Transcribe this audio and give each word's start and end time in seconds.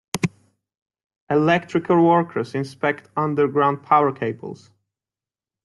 Electrical 1.29 2.03
workers 2.03 2.55
inspect 2.55 3.07
underground 3.15 3.83
power 3.83 4.11
cables. 4.11 4.71